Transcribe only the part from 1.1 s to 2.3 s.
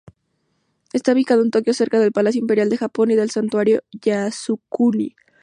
ubicado en Tokio, cerca del